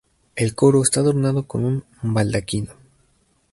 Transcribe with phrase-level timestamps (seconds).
[0.35, 2.73] El coro está adornado con un baldaquino.